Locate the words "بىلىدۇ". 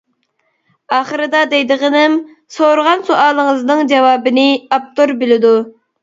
5.21-5.53